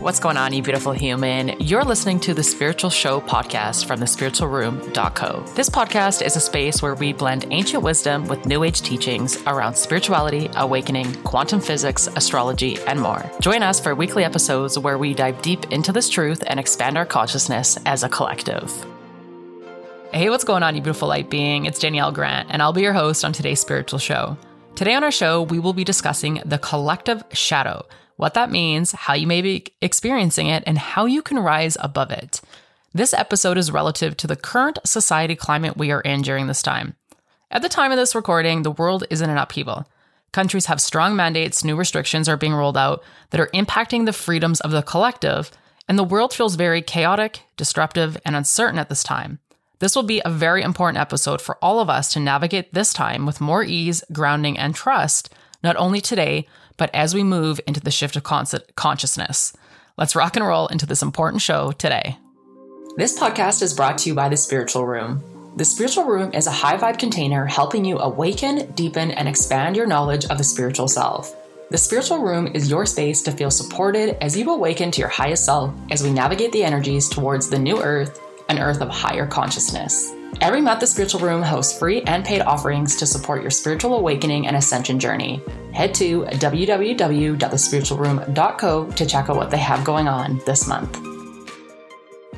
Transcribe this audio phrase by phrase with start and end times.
[0.00, 1.60] What's going on, you beautiful human?
[1.60, 5.44] You're listening to the Spiritual Show podcast from thespiritualroom.co.
[5.54, 9.74] This podcast is a space where we blend ancient wisdom with new age teachings around
[9.74, 13.30] spirituality, awakening, quantum physics, astrology, and more.
[13.40, 17.04] Join us for weekly episodes where we dive deep into this truth and expand our
[17.04, 18.72] consciousness as a collective.
[20.14, 21.66] Hey, what's going on, you beautiful light being?
[21.66, 24.38] It's Danielle Grant, and I'll be your host on today's spiritual show.
[24.76, 27.84] Today on our show, we will be discussing the collective shadow
[28.20, 32.10] what that means, how you may be experiencing it, and how you can rise above
[32.10, 32.42] it.
[32.92, 36.96] This episode is relative to the current society climate we are in during this time.
[37.50, 39.88] At the time of this recording, the world is in an upheaval.
[40.32, 44.60] Countries have strong mandates, new restrictions are being rolled out that are impacting the freedoms
[44.60, 45.50] of the collective,
[45.88, 49.38] and the world feels very chaotic, disruptive, and uncertain at this time.
[49.78, 53.24] This will be a very important episode for all of us to navigate this time
[53.24, 55.32] with more ease, grounding, and trust,
[55.62, 56.46] not only today,
[56.80, 58.24] but as we move into the shift of
[58.74, 59.52] consciousness.
[59.98, 62.16] Let's rock and roll into this important show today.
[62.96, 65.22] This podcast is brought to you by The Spiritual Room.
[65.56, 69.86] The Spiritual Room is a high vibe container helping you awaken, deepen, and expand your
[69.86, 71.36] knowledge of the spiritual self.
[71.70, 75.44] The Spiritual Room is your space to feel supported as you awaken to your highest
[75.44, 78.18] self as we navigate the energies towards the new earth,
[78.48, 80.14] an earth of higher consciousness.
[80.40, 84.46] Every month, the Spiritual Room hosts free and paid offerings to support your spiritual awakening
[84.46, 85.42] and ascension journey.
[85.72, 90.98] Head to www.thespiritualroom.co to check out what they have going on this month.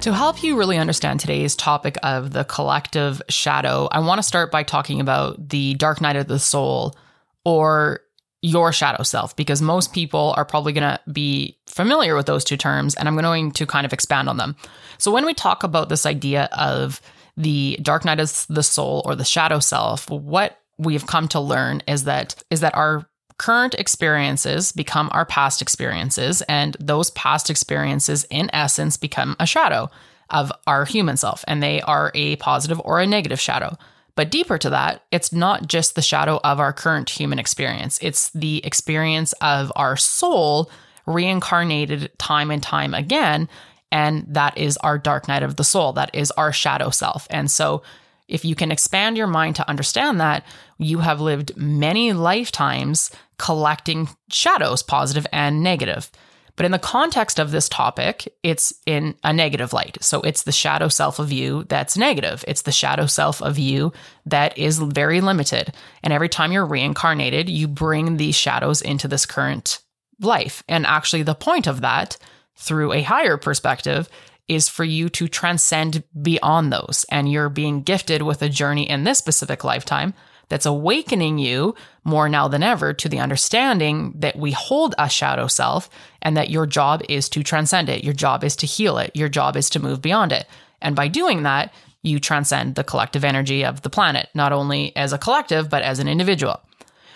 [0.01, 4.51] To help you really understand today's topic of the collective shadow, I want to start
[4.51, 6.97] by talking about the dark night of the soul
[7.45, 8.01] or
[8.41, 12.57] your shadow self, because most people are probably going to be familiar with those two
[12.57, 14.57] terms, and I'm going to kind of expand on them.
[14.99, 17.01] So, when we talk about this idea of
[17.37, 21.83] the dark night of the soul or the shadow self, what we've come to learn
[21.87, 23.07] is that is that our
[23.39, 29.91] current experiences become our past experiences and those past experiences in essence become a shadow
[30.31, 33.77] of our human self and they are a positive or a negative shadow.
[34.15, 37.99] But deeper to that, it's not just the shadow of our current human experience.
[38.03, 40.71] It's the experience of our soul
[41.07, 43.49] reincarnated time and time again
[43.93, 45.93] and that is our dark night of the soul.
[45.93, 47.29] That is our shadow self.
[47.31, 47.83] And so,
[48.27, 50.45] if you can expand your mind to understand that,
[50.79, 56.11] you have lived many lifetimes collecting shadows, positive and negative.
[56.57, 59.99] But in the context of this topic, it's in a negative light.
[60.01, 62.45] So it's the shadow self of you that's negative.
[62.49, 63.93] It's the shadow self of you
[64.27, 65.75] that is very limited.
[66.03, 69.81] And every time you're reincarnated, you bring these shadows into this current
[70.21, 70.63] life.
[70.69, 72.17] And actually, the point of that
[72.57, 74.09] through a higher perspective
[74.49, 77.07] is for you to transcend beyond those.
[77.11, 80.15] And you're being gifted with a journey in this specific lifetime
[80.49, 81.75] that's awakening you
[82.05, 85.89] more now than ever to the understanding that we hold a shadow self
[86.21, 88.05] and that your job is to transcend it.
[88.05, 89.13] Your job is to heal it.
[89.15, 90.47] Your job is to move beyond it.
[90.83, 95.13] And by doing that, you transcend the collective energy of the planet, not only as
[95.13, 96.61] a collective, but as an individual.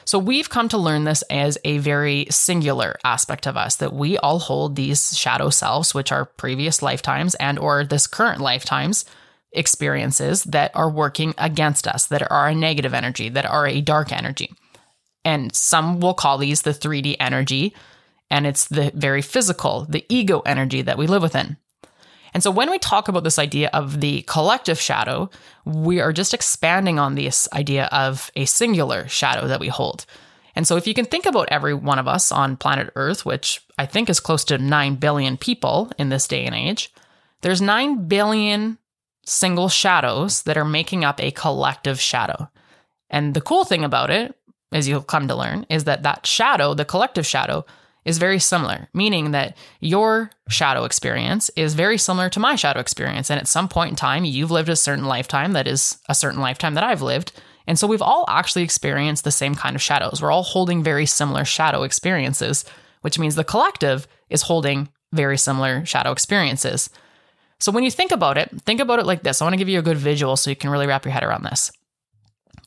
[0.06, 4.16] So we've come to learn this as a very singular aspect of us that we
[4.18, 9.04] all hold these shadow selves, which are previous lifetimes and or this current lifetimes
[9.50, 14.12] experiences that are working against us, that are a negative energy, that are a dark
[14.12, 14.54] energy.
[15.24, 17.74] And some will call these the 3D energy,
[18.30, 21.56] and it's the very physical, the ego energy that we live within.
[22.36, 25.30] And so when we talk about this idea of the collective shadow,
[25.64, 30.04] we are just expanding on this idea of a singular shadow that we hold.
[30.54, 33.62] And so if you can think about every one of us on planet Earth, which
[33.78, 36.92] I think is close to 9 billion people in this day and age,
[37.40, 38.76] there's 9 billion
[39.24, 42.50] single shadows that are making up a collective shadow.
[43.08, 44.36] And the cool thing about it,
[44.72, 47.64] as you'll come to learn, is that that shadow, the collective shadow,
[48.06, 53.30] is very similar, meaning that your shadow experience is very similar to my shadow experience.
[53.30, 56.40] And at some point in time, you've lived a certain lifetime that is a certain
[56.40, 57.32] lifetime that I've lived.
[57.66, 60.22] And so we've all actually experienced the same kind of shadows.
[60.22, 62.64] We're all holding very similar shadow experiences,
[63.00, 66.88] which means the collective is holding very similar shadow experiences.
[67.58, 69.42] So when you think about it, think about it like this.
[69.42, 71.24] I want to give you a good visual so you can really wrap your head
[71.24, 71.72] around this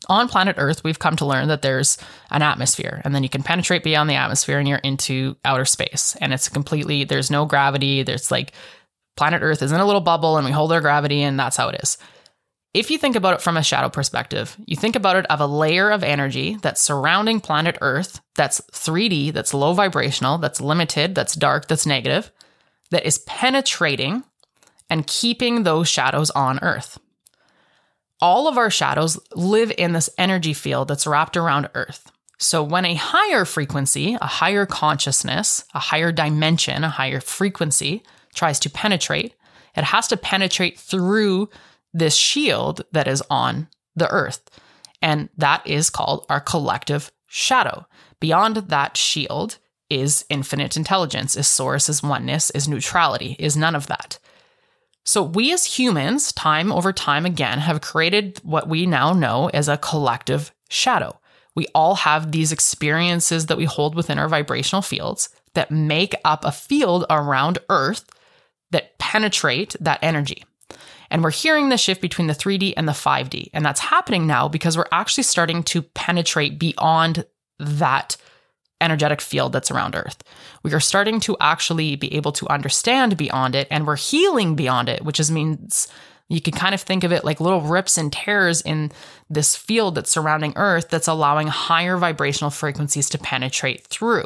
[0.07, 1.97] on planet Earth, we've come to learn that there's
[2.31, 6.15] an atmosphere, and then you can penetrate beyond the atmosphere and you're into outer space.
[6.21, 8.03] And it's completely, there's no gravity.
[8.03, 8.53] There's like
[9.17, 11.69] planet Earth is in a little bubble and we hold our gravity, and that's how
[11.69, 11.97] it is.
[12.73, 15.47] If you think about it from a shadow perspective, you think about it of a
[15.47, 21.33] layer of energy that's surrounding planet Earth, that's 3D, that's low vibrational, that's limited, that's
[21.33, 22.31] dark, that's negative,
[22.91, 24.23] that is penetrating
[24.87, 26.99] and keeping those shadows on Earth
[28.21, 32.11] all of our shadows live in this energy field that's wrapped around Earth.
[32.37, 38.01] So, when a higher frequency, a higher consciousness, a higher dimension, a higher frequency
[38.33, 39.35] tries to penetrate,
[39.75, 41.49] it has to penetrate through
[41.93, 44.49] this shield that is on the earth.
[45.01, 47.85] And that is called our collective shadow.
[48.19, 49.57] Beyond that shield
[49.89, 54.19] is infinite intelligence, is source, is oneness, is neutrality, is none of that.
[55.05, 59.67] So, we as humans, time over time again, have created what we now know as
[59.67, 61.19] a collective shadow.
[61.55, 66.45] We all have these experiences that we hold within our vibrational fields that make up
[66.45, 68.09] a field around Earth
[68.71, 70.43] that penetrate that energy.
[71.09, 73.49] And we're hearing the shift between the 3D and the 5D.
[73.53, 77.25] And that's happening now because we're actually starting to penetrate beyond
[77.57, 78.15] that
[78.81, 80.23] energetic field that's around Earth.
[80.63, 84.89] We are starting to actually be able to understand beyond it and we're healing beyond
[84.89, 85.87] it, which is means
[86.29, 88.91] you can kind of think of it like little rips and tears in
[89.29, 94.25] this field that's surrounding Earth that's allowing higher vibrational frequencies to penetrate through.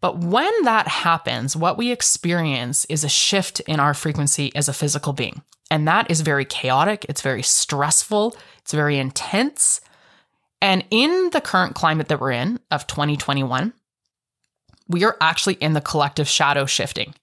[0.00, 4.74] But when that happens, what we experience is a shift in our frequency as a
[4.74, 5.42] physical being.
[5.70, 9.80] And that is very chaotic, it's very stressful, it's very intense.
[10.64, 13.74] And in the current climate that we're in of 2021,
[14.88, 17.14] we are actually in the collective shadow shifting.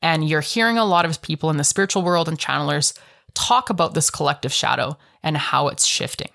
[0.00, 2.96] And you're hearing a lot of people in the spiritual world and channelers
[3.34, 6.30] talk about this collective shadow and how it's shifting.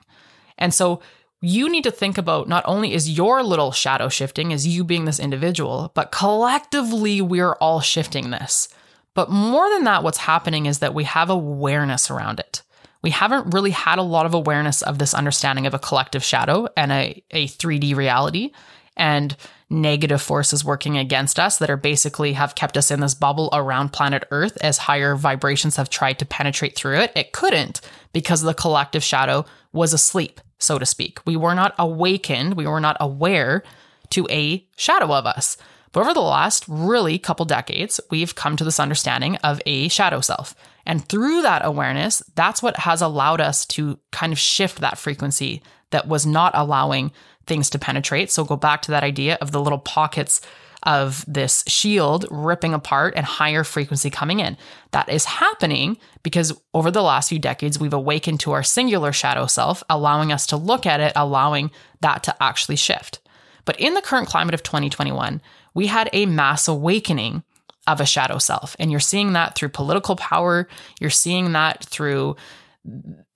[0.57, 0.99] And so
[1.39, 5.05] you need to think about not only is your little shadow shifting as you being
[5.05, 8.67] this individual, but collectively we're all shifting this.
[9.13, 12.63] But more than that, what's happening is that we have awareness around it.
[13.03, 16.67] We haven't really had a lot of awareness of this understanding of a collective shadow
[16.75, 18.51] and a, a 3D reality
[18.95, 19.35] and
[19.69, 23.89] negative forces working against us that are basically have kept us in this bubble around
[23.89, 27.11] planet Earth as higher vibrations have tried to penetrate through it.
[27.15, 27.81] It couldn't
[28.13, 31.19] because the collective shadow was asleep, so to speak.
[31.25, 33.63] We were not awakened, we were not aware
[34.11, 35.57] to a shadow of us.
[35.93, 40.19] But over the last really couple decades, we've come to this understanding of a shadow
[40.19, 40.55] self.
[40.85, 45.61] And through that awareness, that's what has allowed us to kind of shift that frequency
[45.91, 47.11] that was not allowing
[47.45, 48.31] things to penetrate.
[48.31, 50.41] So go back to that idea of the little pockets
[50.81, 54.57] of this shield ripping apart and higher frequency coming in.
[54.91, 59.45] That is happening because over the last few decades, we've awakened to our singular shadow
[59.45, 63.19] self, allowing us to look at it, allowing that to actually shift.
[63.65, 65.41] But in the current climate of 2021,
[65.73, 67.43] we had a mass awakening
[67.87, 68.75] of a shadow self.
[68.79, 70.67] And you're seeing that through political power,
[70.99, 72.35] you're seeing that through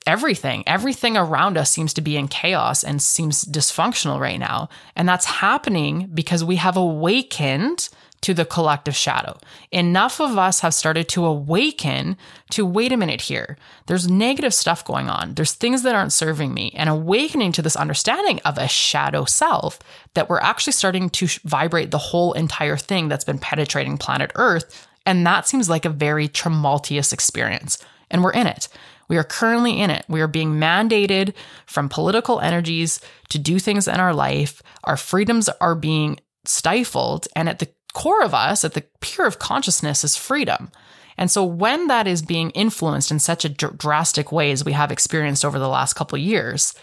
[0.06, 0.64] everything.
[0.66, 4.70] Everything around us seems to be in chaos and seems dysfunctional right now.
[4.96, 7.90] And that's happening because we have awakened
[8.22, 9.38] to the collective shadow.
[9.72, 12.18] Enough of us have started to awaken
[12.52, 13.58] to wait a minute here.
[13.86, 15.36] There's negative stuff going on.
[15.36, 16.72] There's things that aren't serving me.
[16.76, 19.80] And awakening to this understanding of a shadow self
[20.14, 24.88] that we're actually starting to vibrate the whole entire thing that's been penetrating planet Earth.
[25.06, 27.78] And that seems like a very tumultuous experience.
[28.10, 28.68] And we're in it.
[29.10, 30.06] We are currently in it.
[30.10, 31.34] We are being mandated
[31.66, 33.00] from political energies
[33.30, 34.62] to do things in our life.
[34.84, 37.28] Our freedoms are being stifled.
[37.36, 40.72] And at the core of us, at the pure of consciousness, is freedom.
[41.18, 44.74] And so when that is being influenced in such a dr- drastic way as we
[44.74, 46.76] have experienced over the last couple years,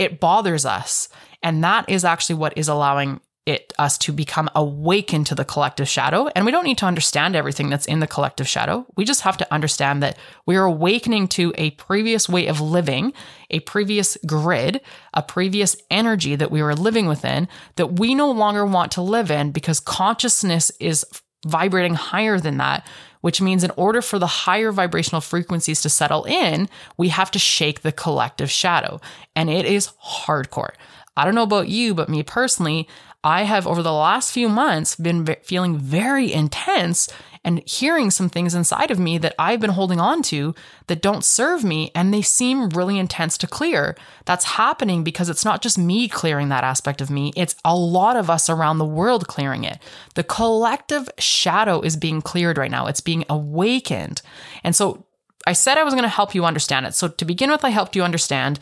[0.00, 1.08] it bothers us.
[1.40, 5.88] And that is actually what is allowing it us to become awakened to the collective
[5.88, 6.26] shadow.
[6.34, 8.84] And we don't need to understand everything that's in the collective shadow.
[8.96, 13.12] We just have to understand that we are awakening to a previous way of living
[13.50, 14.80] a previous grid
[15.14, 19.30] a previous energy that we were living within that we no longer want to live
[19.30, 21.06] in because consciousness is
[21.46, 22.84] vibrating higher than that
[23.20, 27.38] which means in order for the higher vibrational frequencies to settle in we have to
[27.38, 29.00] shake the collective shadow.
[29.34, 30.74] And it is hardcore
[31.16, 32.88] I don't know about you, but me personally,
[33.24, 37.08] I have over the last few months been feeling very intense
[37.46, 40.54] and hearing some things inside of me that I've been holding on to
[40.88, 43.96] that don't serve me and they seem really intense to clear.
[44.24, 48.16] That's happening because it's not just me clearing that aspect of me, it's a lot
[48.16, 49.78] of us around the world clearing it.
[50.14, 54.22] The collective shadow is being cleared right now, it's being awakened.
[54.62, 55.04] And so
[55.46, 56.94] I said I was going to help you understand it.
[56.94, 58.58] So to begin with, I helped you understand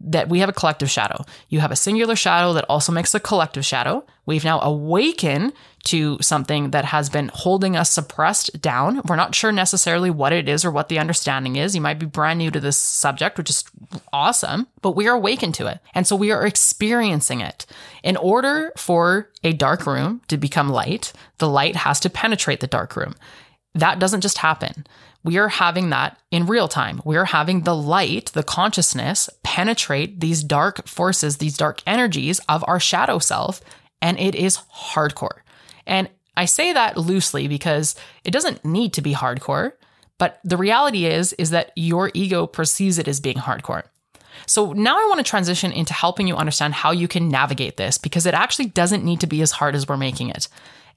[0.00, 1.24] that we have a collective shadow.
[1.48, 4.04] You have a singular shadow that also makes a collective shadow.
[4.26, 5.52] We've now awakened
[5.84, 9.00] to something that has been holding us suppressed down.
[9.06, 11.74] We're not sure necessarily what it is or what the understanding is.
[11.74, 13.64] You might be brand new to this subject, which is
[14.12, 15.78] awesome, but we are awakened to it.
[15.94, 17.66] And so we are experiencing it.
[18.02, 22.66] In order for a dark room to become light, the light has to penetrate the
[22.66, 23.14] dark room
[23.76, 24.86] that doesn't just happen.
[25.26, 27.02] We are having that in real time.
[27.04, 32.64] We are having the light, the consciousness penetrate these dark forces, these dark energies of
[32.68, 33.60] our shadow self,
[34.00, 35.40] and it is hardcore.
[35.84, 39.72] And I say that loosely because it doesn't need to be hardcore,
[40.16, 43.82] but the reality is is that your ego perceives it as being hardcore.
[44.46, 47.98] So now I want to transition into helping you understand how you can navigate this
[47.98, 50.46] because it actually doesn't need to be as hard as we're making it.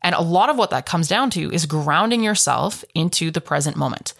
[0.01, 3.75] And a lot of what that comes down to is grounding yourself into the present
[3.75, 4.13] moment,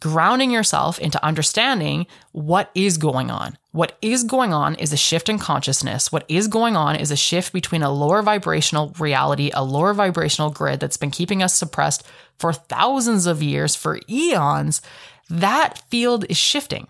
[0.00, 3.56] grounding yourself into understanding what is going on.
[3.72, 6.12] What is going on is a shift in consciousness.
[6.12, 10.50] What is going on is a shift between a lower vibrational reality, a lower vibrational
[10.50, 12.04] grid that's been keeping us suppressed
[12.38, 14.80] for thousands of years, for eons.
[15.28, 16.86] That field is shifting.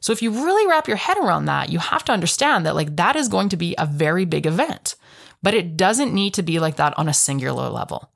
[0.00, 2.96] So if you really wrap your head around that, you have to understand that like
[2.96, 4.94] that is going to be a very big event.
[5.42, 8.10] But it doesn't need to be like that on a singular level.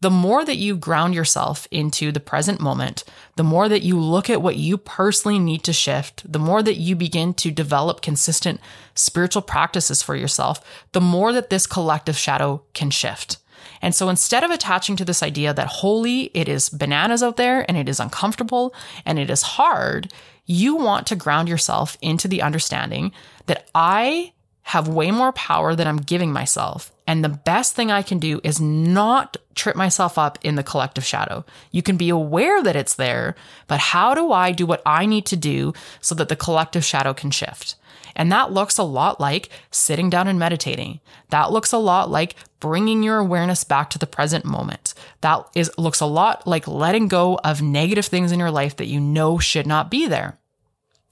[0.00, 3.02] The more that you ground yourself into the present moment,
[3.34, 6.76] the more that you look at what you personally need to shift, the more that
[6.76, 8.60] you begin to develop consistent
[8.94, 10.60] spiritual practices for yourself,
[10.92, 13.38] the more that this collective shadow can shift.
[13.82, 17.64] And so instead of attaching to this idea that holy, it is bananas out there
[17.68, 18.72] and it is uncomfortable
[19.04, 20.12] and it is hard,
[20.46, 23.12] you want to ground yourself into the understanding
[23.46, 24.32] that I
[24.68, 26.92] have way more power than I'm giving myself.
[27.06, 31.06] And the best thing I can do is not trip myself up in the collective
[31.06, 31.46] shadow.
[31.70, 33.34] You can be aware that it's there,
[33.66, 35.72] but how do I do what I need to do
[36.02, 37.76] so that the collective shadow can shift?
[38.14, 41.00] And that looks a lot like sitting down and meditating.
[41.30, 44.92] That looks a lot like bringing your awareness back to the present moment.
[45.22, 48.86] That is looks a lot like letting go of negative things in your life that
[48.86, 50.36] you know should not be there.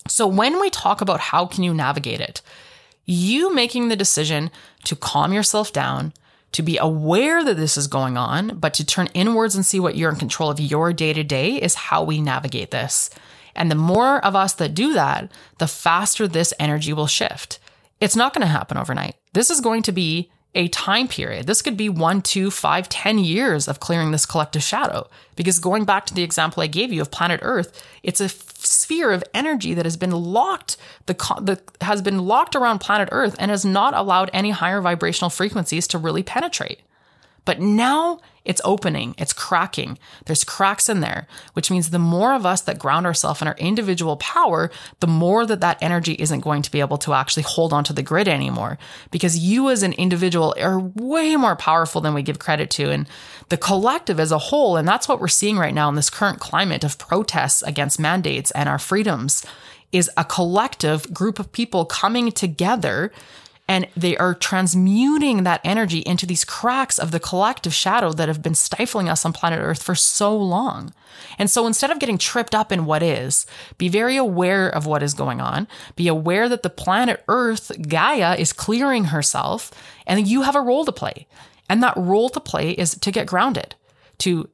[0.08, 2.42] So when we talk about how can you navigate it,
[3.06, 4.50] you making the decision
[4.84, 6.12] to calm yourself down,
[6.52, 9.96] to be aware that this is going on, but to turn inwards and see what
[9.96, 13.10] you're in control of your day to day is how we navigate this.
[13.54, 17.58] And the more of us that do that, the faster this energy will shift.
[18.00, 19.16] It's not going to happen overnight.
[19.32, 21.46] This is going to be a time period.
[21.46, 25.08] This could be one, two, five, ten years of clearing this collective shadow.
[25.36, 29.12] Because going back to the example I gave you of planet Earth, it's a sphere
[29.12, 33.50] of energy that has been locked, the, the has been locked around planet Earth and
[33.50, 36.80] has not allowed any higher vibrational frequencies to really penetrate.
[37.46, 39.98] But now it's opening, it's cracking.
[40.26, 43.56] There's cracks in there, which means the more of us that ground ourselves in our
[43.56, 47.72] individual power, the more that that energy isn't going to be able to actually hold
[47.72, 48.78] onto the grid anymore.
[49.10, 52.90] Because you as an individual are way more powerful than we give credit to.
[52.90, 53.08] And
[53.48, 56.38] the collective as a whole, and that's what we're seeing right now in this current
[56.40, 59.44] climate of protests against mandates and our freedoms,
[59.92, 63.12] is a collective group of people coming together
[63.68, 68.42] and they are transmuting that energy into these cracks of the collective shadow that have
[68.42, 70.94] been stifling us on planet Earth for so long.
[71.38, 73.44] And so instead of getting tripped up in what is,
[73.76, 75.66] be very aware of what is going on.
[75.96, 79.72] Be aware that the planet Earth, Gaia, is clearing herself
[80.06, 81.26] and you have a role to play.
[81.68, 83.74] And that role to play is to get grounded,
[84.18, 84.48] to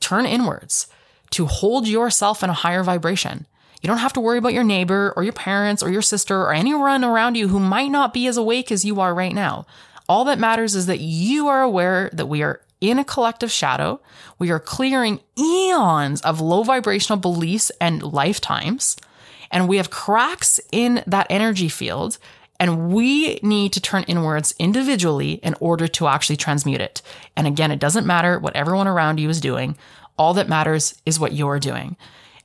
[0.00, 0.88] turn inwards,
[1.30, 3.46] to hold yourself in a higher vibration
[3.82, 6.52] you don't have to worry about your neighbor or your parents or your sister or
[6.52, 9.66] anyone around you who might not be as awake as you are right now.
[10.08, 14.00] All that matters is that you are aware that we are in a collective shadow.
[14.38, 18.96] We are clearing eons of low vibrational beliefs and lifetimes.
[19.50, 22.18] And we have cracks in that energy field.
[22.60, 27.02] And we need to turn inwards individually in order to actually transmute it.
[27.36, 29.76] And again, it doesn't matter what everyone around you is doing.
[30.16, 31.96] All that matters is what you're doing.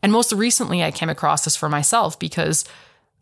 [0.03, 2.65] And most recently, I came across this for myself because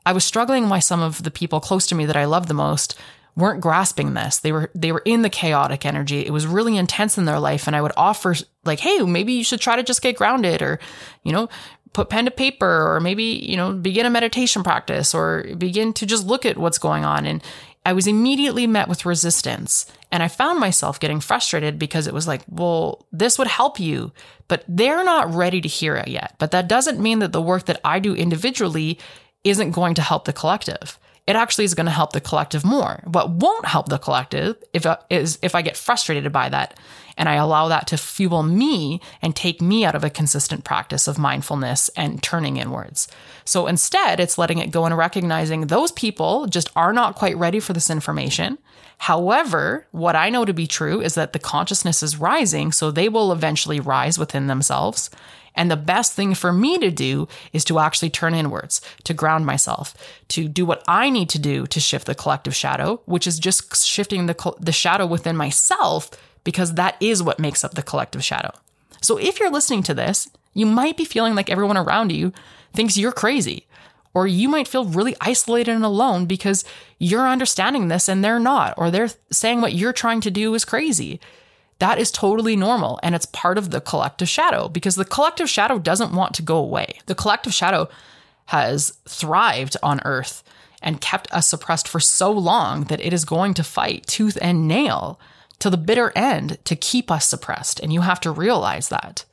[0.05, 2.55] I was struggling why some of the people close to me that I love the
[2.55, 2.97] most
[3.35, 4.39] weren't grasping this.
[4.39, 6.25] They were they were in the chaotic energy.
[6.25, 8.35] It was really intense in their life and I would offer
[8.65, 10.79] like, "Hey, maybe you should try to just get grounded or,
[11.23, 11.47] you know,
[11.93, 16.05] put pen to paper or maybe, you know, begin a meditation practice or begin to
[16.05, 17.43] just look at what's going on." And
[17.85, 19.85] I was immediately met with resistance.
[20.12, 24.12] And I found myself getting frustrated because it was like, well, this would help you,
[24.48, 26.36] but they're not ready to hear it yet.
[26.38, 29.00] But that doesn't mean that the work that I do individually
[29.44, 31.00] isn't going to help the collective.
[31.27, 33.01] It actually is going to help the collective more.
[33.05, 36.79] What won't help the collective if, uh, is if I get frustrated by that
[37.17, 41.07] and I allow that to fuel me and take me out of a consistent practice
[41.07, 43.07] of mindfulness and turning inwards.
[43.45, 47.59] So instead, it's letting it go and recognizing those people just are not quite ready
[47.59, 48.57] for this information.
[48.97, 53.09] However, what I know to be true is that the consciousness is rising, so they
[53.09, 55.09] will eventually rise within themselves.
[55.55, 59.46] And the best thing for me to do is to actually turn inwards, to ground
[59.46, 59.93] myself,
[60.29, 63.86] to do what I need to do to shift the collective shadow, which is just
[63.86, 66.10] shifting the, the shadow within myself
[66.43, 68.51] because that is what makes up the collective shadow.
[69.01, 72.34] So if you're listening to this, you might be feeling like everyone around you
[72.74, 73.67] thinks you're crazy.
[74.13, 76.65] Or you might feel really isolated and alone because
[77.00, 80.65] you're understanding this and they're not, or they're saying what you're trying to do is
[80.65, 81.22] crazy.
[81.81, 83.00] That is totally normal.
[83.01, 86.57] And it's part of the collective shadow because the collective shadow doesn't want to go
[86.57, 87.00] away.
[87.07, 87.89] The collective shadow
[88.45, 90.43] has thrived on Earth
[90.83, 94.67] and kept us suppressed for so long that it is going to fight tooth and
[94.67, 95.19] nail
[95.57, 97.79] to the bitter end to keep us suppressed.
[97.79, 99.25] And you have to realize that.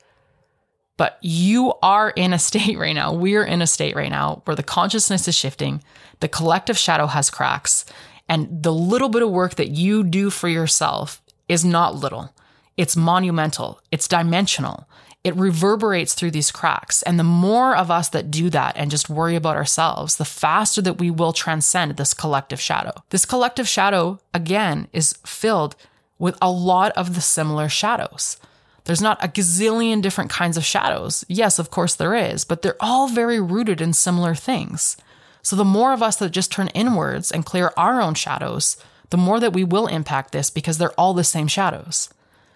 [0.97, 4.55] But you are in a state right now, we're in a state right now where
[4.55, 5.83] the consciousness is shifting,
[6.19, 7.85] the collective shadow has cracks,
[8.27, 12.33] and the little bit of work that you do for yourself is not little.
[12.79, 14.87] It's monumental, it's dimensional.
[15.25, 17.01] It reverberates through these cracks.
[17.01, 20.81] And the more of us that do that and just worry about ourselves, the faster
[20.83, 22.93] that we will transcend this collective shadow.
[23.09, 25.75] This collective shadow, again, is filled
[26.19, 28.37] with a lot of the similar shadows.
[28.85, 31.25] There's not a gazillion different kinds of shadows.
[31.27, 34.95] Yes, of course there is, but they're all very rooted in similar things.
[35.41, 38.77] So the more of us that just turn inwards and clear our own shadows,
[39.09, 42.07] the more that we will impact this because they're all the same shadows.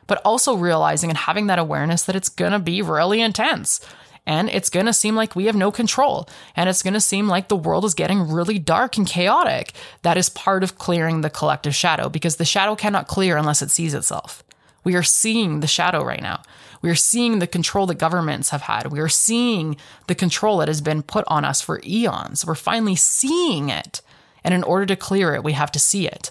[0.07, 3.79] But also realizing and having that awareness that it's gonna be really intense.
[4.25, 6.29] And it's gonna seem like we have no control.
[6.55, 9.73] And it's gonna seem like the world is getting really dark and chaotic.
[10.01, 13.71] That is part of clearing the collective shadow because the shadow cannot clear unless it
[13.71, 14.43] sees itself.
[14.83, 16.41] We are seeing the shadow right now.
[16.81, 18.91] We are seeing the control that governments have had.
[18.91, 22.45] We are seeing the control that has been put on us for eons.
[22.45, 24.01] We're finally seeing it.
[24.43, 26.29] And in order to clear it, we have to see it.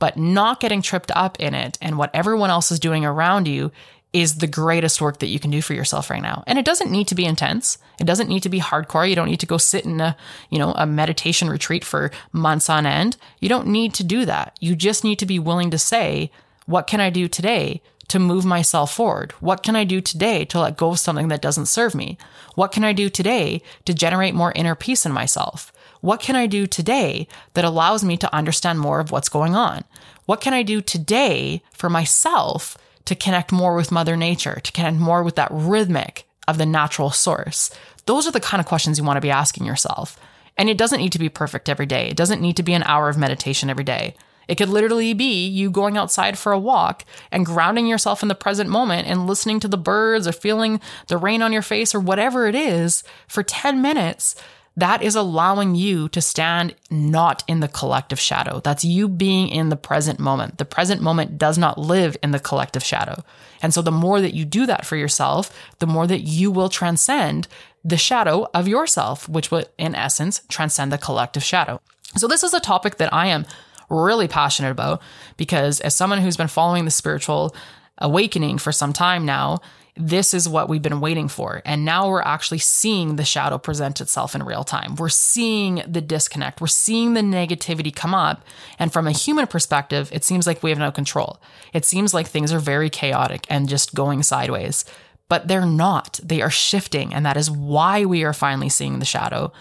[0.00, 3.70] But not getting tripped up in it and what everyone else is doing around you
[4.12, 6.42] is the greatest work that you can do for yourself right now.
[6.48, 7.78] And it doesn't need to be intense.
[8.00, 9.08] It doesn't need to be hardcore.
[9.08, 10.16] You don't need to go sit in a,
[10.48, 13.16] you know, a meditation retreat for months on end.
[13.38, 14.56] You don't need to do that.
[14.58, 16.32] You just need to be willing to say,
[16.66, 19.30] what can I do today to move myself forward?
[19.38, 22.18] What can I do today to let go of something that doesn't serve me?
[22.56, 25.72] What can I do today to generate more inner peace in myself?
[26.00, 29.84] What can I do today that allows me to understand more of what's going on?
[30.26, 34.96] What can I do today for myself to connect more with Mother Nature, to connect
[34.96, 37.70] more with that rhythmic of the natural source?
[38.06, 40.18] Those are the kind of questions you want to be asking yourself.
[40.56, 42.08] And it doesn't need to be perfect every day.
[42.08, 44.14] It doesn't need to be an hour of meditation every day.
[44.48, 48.34] It could literally be you going outside for a walk and grounding yourself in the
[48.34, 52.00] present moment and listening to the birds or feeling the rain on your face or
[52.00, 54.34] whatever it is for 10 minutes.
[54.80, 58.60] That is allowing you to stand not in the collective shadow.
[58.60, 60.56] That's you being in the present moment.
[60.56, 63.22] The present moment does not live in the collective shadow.
[63.62, 66.70] And so the more that you do that for yourself, the more that you will
[66.70, 67.46] transcend
[67.84, 71.80] the shadow of yourself, which will, in essence, transcend the collective shadow.
[72.16, 73.46] So, this is a topic that I am
[73.88, 75.02] really passionate about
[75.36, 77.54] because as someone who's been following the spiritual
[77.98, 79.60] awakening for some time now,
[79.96, 81.62] this is what we've been waiting for.
[81.64, 84.94] And now we're actually seeing the shadow present itself in real time.
[84.96, 86.60] We're seeing the disconnect.
[86.60, 88.44] We're seeing the negativity come up.
[88.78, 91.40] And from a human perspective, it seems like we have no control.
[91.72, 94.84] It seems like things are very chaotic and just going sideways.
[95.28, 96.18] But they're not.
[96.22, 97.14] They are shifting.
[97.14, 99.52] And that is why we are finally seeing the shadow.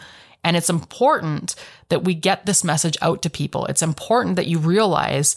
[0.44, 1.56] And it's important
[1.89, 3.65] that we get this message out to people.
[3.65, 5.36] It's important that you realize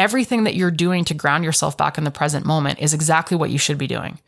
[0.00, 3.50] everything that you're doing to ground yourself back in the present moment is exactly what
[3.50, 4.18] you should be doing.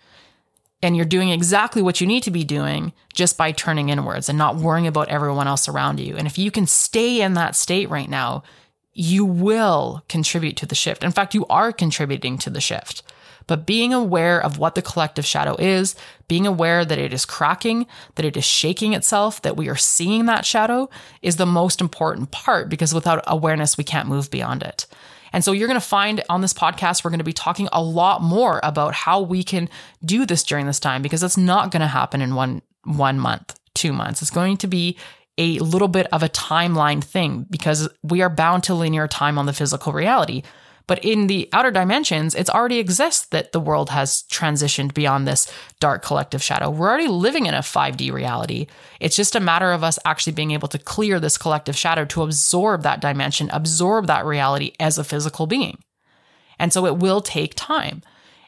[0.82, 4.36] And you're doing exactly what you need to be doing just by turning inwards and
[4.36, 6.14] not worrying about everyone else around you.
[6.14, 8.42] And if you can stay in that state right now,
[8.92, 11.02] you will contribute to the shift.
[11.02, 13.02] In fact, you are contributing to the shift.
[13.46, 15.96] But being aware of what the collective shadow is,
[16.28, 20.26] being aware that it is cracking, that it is shaking itself, that we are seeing
[20.26, 20.90] that shadow
[21.22, 24.86] is the most important part because without awareness, we can't move beyond it.
[25.32, 27.82] And so you're going to find on this podcast, we're going to be talking a
[27.82, 29.68] lot more about how we can
[30.04, 33.58] do this during this time because it's not going to happen in one, one month,
[33.74, 34.22] two months.
[34.22, 34.96] It's going to be
[35.38, 39.46] a little bit of a timeline thing because we are bound to linear time on
[39.46, 40.42] the physical reality.
[40.86, 45.52] But in the outer dimensions, it's already exists that the world has transitioned beyond this
[45.80, 46.70] dark collective shadow.
[46.70, 48.66] We're already living in a 5D reality.
[49.00, 52.22] It's just a matter of us actually being able to clear this collective shadow to
[52.22, 55.82] absorb that dimension, absorb that reality as a physical being.
[56.58, 58.02] And so it will take time.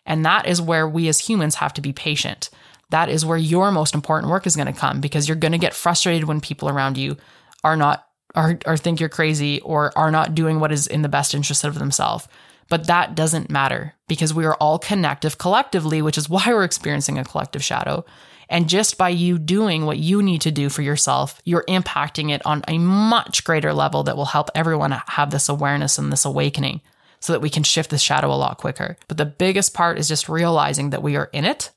[0.07, 2.51] And that is where we as humans have to be patient.
[2.91, 5.59] That is where your most important work is going to come because you're going to
[5.59, 7.17] get frustrated when people around you
[7.63, 11.09] are not or, or think you're crazy or are not doing what is in the
[11.09, 12.29] best interest of themselves.
[12.69, 17.19] But that doesn't matter because we are all connective collectively, which is why we're experiencing
[17.19, 18.05] a collective shadow.
[18.49, 22.45] And just by you doing what you need to do for yourself, you're impacting it
[22.45, 26.81] on a much greater level that will help everyone have this awareness and this awakening
[27.21, 28.97] so that we can shift the shadow a lot quicker.
[29.09, 31.71] But the biggest part is just realizing that we are in it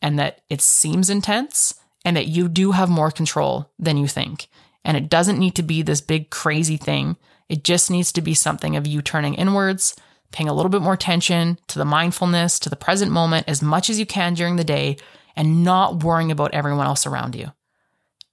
[0.00, 1.74] and that it seems intense
[2.04, 4.48] and that you do have more control than you think.
[4.84, 7.16] And it doesn't need to be this big crazy thing.
[7.48, 9.96] It just needs to be something of you turning inwards,
[10.32, 13.90] paying a little bit more attention to the mindfulness, to the present moment as much
[13.90, 14.96] as you can during the day,
[15.36, 17.52] and not worrying about everyone else around you.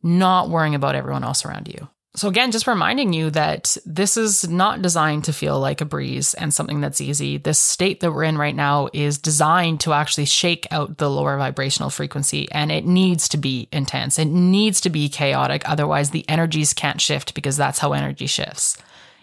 [0.04, 1.90] Not worrying about everyone else around you.
[2.16, 6.34] So, again, just reminding you that this is not designed to feel like a breeze
[6.34, 7.38] and something that's easy.
[7.38, 11.38] This state that we're in right now is designed to actually shake out the lower
[11.38, 14.18] vibrational frequency, and it needs to be intense.
[14.18, 15.68] It needs to be chaotic.
[15.68, 18.78] Otherwise, the energies can't shift because that's how energy shifts.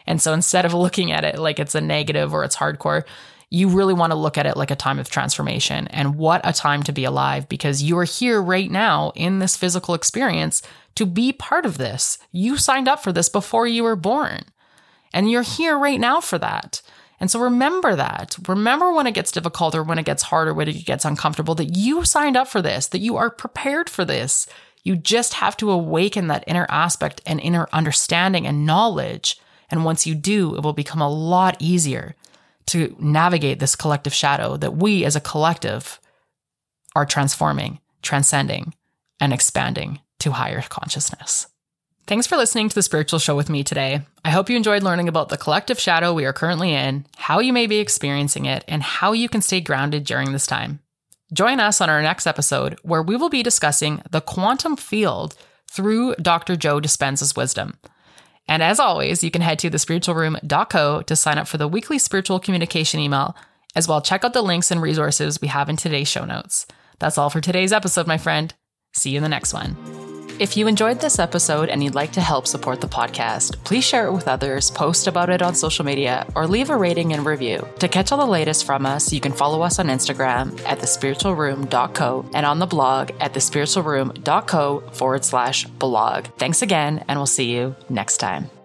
[0.07, 3.05] And so, instead of looking at it like it's a negative or it's hardcore,
[3.49, 6.55] you really want to look at it like a time of transformation and what a
[6.55, 10.63] time to be alive because you are here right now in this physical experience
[10.95, 12.19] to be part of this.
[12.31, 14.41] You signed up for this before you were born,
[15.13, 16.83] and you're here right now for that.
[17.23, 18.37] And so remember that.
[18.49, 21.55] Remember when it gets difficult or when it gets hard or when it gets uncomfortable
[21.55, 24.49] that you signed up for this, that you are prepared for this.
[24.83, 29.41] You just have to awaken that inner aspect and inner understanding and knowledge.
[29.71, 32.17] And once you do, it will become a lot easier
[32.67, 36.01] to navigate this collective shadow that we as a collective
[36.97, 38.75] are transforming, transcending,
[39.21, 41.47] and expanding to higher consciousness.
[42.07, 44.03] Thanks for listening to the spiritual show with me today.
[44.25, 47.53] I hope you enjoyed learning about the collective shadow we are currently in, how you
[47.53, 50.81] may be experiencing it, and how you can stay grounded during this time.
[51.33, 55.37] Join us on our next episode where we will be discussing the quantum field
[55.71, 56.57] through Dr.
[56.57, 57.79] Joe Dispenza's wisdom.
[58.49, 62.41] And as always, you can head to thespiritualroom.co to sign up for the weekly spiritual
[62.41, 63.37] communication email,
[63.77, 66.67] as well check out the links and resources we have in today's show notes.
[66.99, 68.53] That's all for today's episode, my friend.
[68.93, 70.02] See you in the next one.
[70.39, 74.07] If you enjoyed this episode and you'd like to help support the podcast, please share
[74.07, 77.67] it with others, post about it on social media, or leave a rating and review.
[77.79, 82.31] To catch all the latest from us, you can follow us on Instagram at thespiritualroom.co
[82.35, 86.27] and on the blog at thespiritualroom.co forward slash blog.
[86.39, 88.62] Thanks again, and we'll see you next time.